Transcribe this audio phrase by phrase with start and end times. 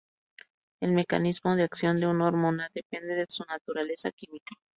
[0.79, 4.55] El mecanismo de acción de una hormona depende de su naturaleza química.